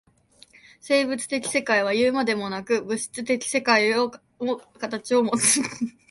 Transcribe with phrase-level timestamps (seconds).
[0.79, 4.19] 生物的世界はいうまでもなく、物質的世界も
[4.79, 5.59] 形をもつ。